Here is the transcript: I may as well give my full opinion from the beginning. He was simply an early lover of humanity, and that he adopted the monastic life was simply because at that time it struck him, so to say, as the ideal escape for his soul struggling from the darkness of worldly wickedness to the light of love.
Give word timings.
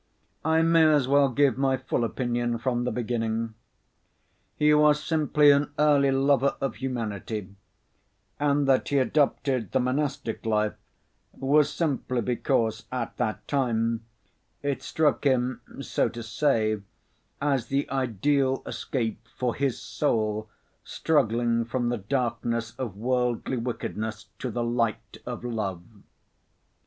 I 0.43 0.63
may 0.63 0.91
as 0.91 1.07
well 1.07 1.29
give 1.29 1.59
my 1.59 1.77
full 1.77 2.03
opinion 2.03 2.57
from 2.57 2.85
the 2.85 2.91
beginning. 2.91 3.53
He 4.57 4.73
was 4.73 5.03
simply 5.03 5.51
an 5.51 5.69
early 5.77 6.09
lover 6.09 6.55
of 6.59 6.77
humanity, 6.77 7.53
and 8.39 8.67
that 8.67 8.89
he 8.89 8.97
adopted 8.97 9.71
the 9.73 9.79
monastic 9.79 10.43
life 10.43 10.73
was 11.33 11.69
simply 11.71 12.19
because 12.21 12.85
at 12.91 13.15
that 13.17 13.47
time 13.47 14.03
it 14.63 14.81
struck 14.81 15.23
him, 15.23 15.61
so 15.81 16.09
to 16.09 16.23
say, 16.23 16.81
as 17.39 17.67
the 17.67 17.87
ideal 17.91 18.63
escape 18.65 19.27
for 19.37 19.53
his 19.53 19.79
soul 19.79 20.49
struggling 20.83 21.63
from 21.63 21.89
the 21.89 21.99
darkness 21.99 22.73
of 22.79 22.97
worldly 22.97 23.57
wickedness 23.57 24.29
to 24.39 24.49
the 24.49 24.63
light 24.63 25.19
of 25.27 25.43
love. 25.43 25.83